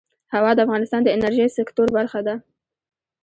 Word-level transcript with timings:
هوا 0.33 0.51
د 0.55 0.59
افغانستان 0.65 1.01
د 1.03 1.09
انرژۍ 1.15 1.47
سکتور 1.57 1.87
برخه 1.97 2.19
ده. 2.27 2.35